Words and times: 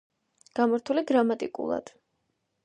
გამართული 0.59 1.03
გრამატიკულად 1.11 1.93